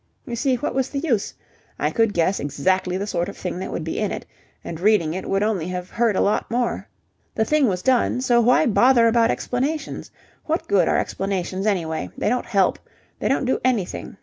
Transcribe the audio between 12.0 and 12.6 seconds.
They don't